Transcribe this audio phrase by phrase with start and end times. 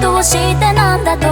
[0.00, 1.26] どうしてなんだと？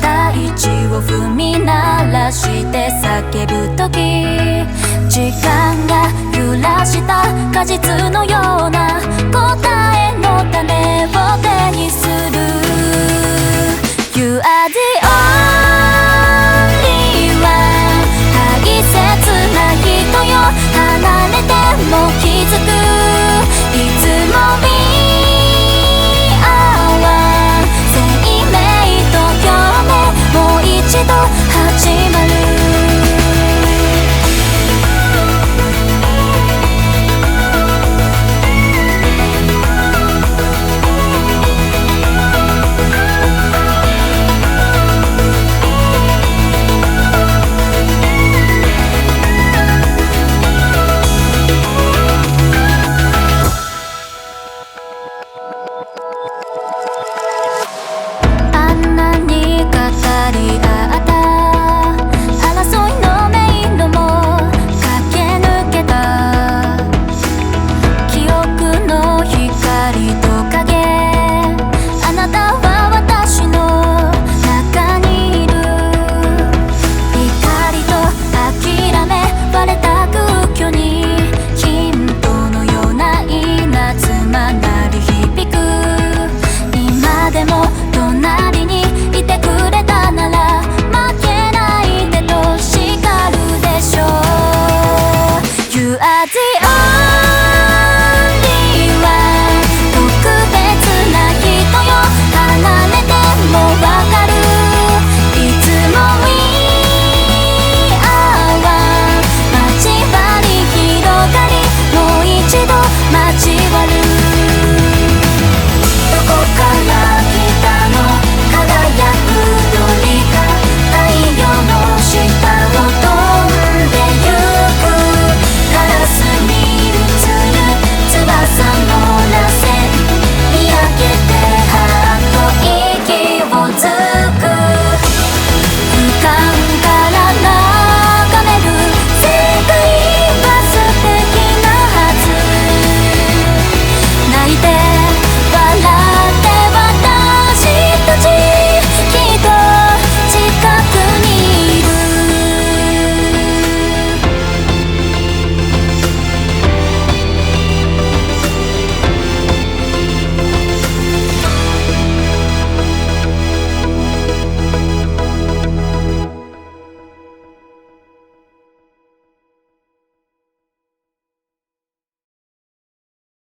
[0.00, 4.66] 大地を踏み鳴らして叫ぶ時。
[5.08, 7.80] 時間が揺らした果実
[8.12, 8.57] のよう